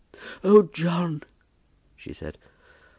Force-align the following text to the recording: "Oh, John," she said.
"Oh, 0.43 0.63
John," 0.63 1.21
she 1.95 2.11
said. 2.11 2.39